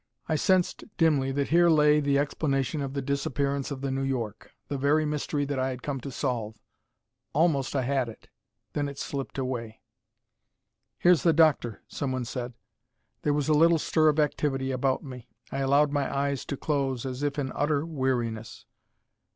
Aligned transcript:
I 0.27 0.35
sensed 0.35 0.83
dimly 0.97 1.31
that 1.33 1.49
here 1.49 1.69
lay 1.69 1.99
the 1.99 2.17
explanation 2.17 2.81
of 2.81 2.95
the 2.95 3.03
disappearance 3.03 3.69
of 3.69 3.81
the 3.81 3.91
New 3.91 4.01
York, 4.01 4.51
the 4.67 4.75
very 4.79 5.05
mystery 5.05 5.45
that 5.45 5.59
I 5.59 5.69
had 5.69 5.83
come 5.83 6.01
to 6.01 6.09
solve. 6.09 6.55
Almost 7.33 7.75
I 7.75 7.83
had 7.83 8.09
it; 8.09 8.27
then 8.73 8.89
it 8.89 8.97
slipped 8.97 9.37
away. 9.37 9.79
"Here's 10.97 11.21
the 11.21 11.33
doctor!" 11.33 11.83
someone 11.87 12.25
said. 12.25 12.55
There 13.21 13.31
was 13.35 13.47
a 13.47 13.53
little 13.53 13.77
stir 13.77 14.09
of 14.09 14.19
activity 14.19 14.71
about 14.71 15.03
me. 15.03 15.27
I 15.51 15.59
allowed 15.59 15.91
my 15.91 16.11
eyes 16.11 16.45
to 16.45 16.57
close, 16.57 17.05
as 17.05 17.21
if 17.21 17.37
in 17.37 17.51
utter 17.51 17.85
weariness. 17.85 18.65